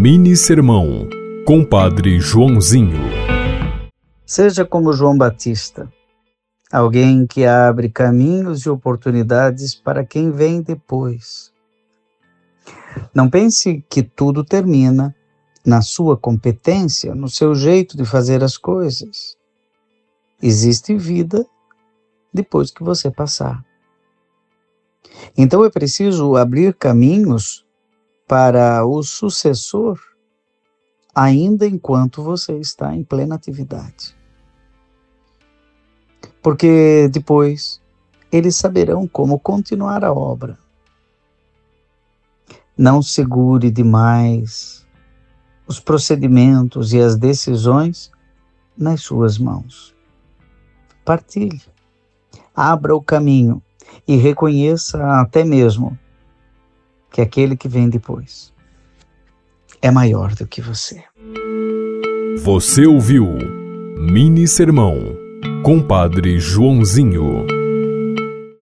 [0.00, 1.08] Mini Sermão,
[1.44, 3.00] Compadre Joãozinho.
[4.24, 5.92] Seja como João Batista,
[6.70, 11.52] alguém que abre caminhos e oportunidades para quem vem depois.
[13.12, 15.12] Não pense que tudo termina
[15.66, 19.36] na sua competência, no seu jeito de fazer as coisas.
[20.40, 21.44] Existe vida
[22.32, 23.64] depois que você passar.
[25.36, 27.66] Então é preciso abrir caminhos
[28.28, 29.98] para o sucessor,
[31.14, 34.14] ainda enquanto você está em plena atividade.
[36.42, 37.80] Porque depois
[38.30, 40.58] eles saberão como continuar a obra.
[42.76, 44.86] Não segure demais
[45.66, 48.12] os procedimentos e as decisões
[48.76, 49.96] nas suas mãos.
[51.02, 51.62] Partilhe,
[52.54, 53.62] abra o caminho
[54.06, 55.98] e reconheça até mesmo
[57.10, 58.52] que aquele que vem depois
[59.80, 61.02] é maior do que você.
[62.42, 63.26] Você ouviu
[63.98, 65.16] Mini Sermão,
[65.62, 67.57] Compadre Joãozinho.